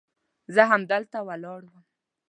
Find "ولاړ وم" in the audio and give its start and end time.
1.27-1.83